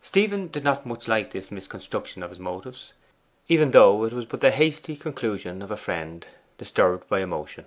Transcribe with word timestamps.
Stephen 0.00 0.46
did 0.46 0.62
not 0.62 0.86
much 0.86 1.08
like 1.08 1.32
this 1.32 1.50
misconstruction 1.50 2.22
of 2.22 2.30
his 2.30 2.38
motives, 2.38 2.92
even 3.48 3.72
though 3.72 4.04
it 4.04 4.12
was 4.12 4.24
but 4.24 4.40
the 4.40 4.52
hasty 4.52 4.94
conclusion 4.96 5.60
of 5.60 5.72
a 5.72 5.76
friend 5.76 6.24
disturbed 6.56 7.08
by 7.08 7.18
emotion. 7.18 7.64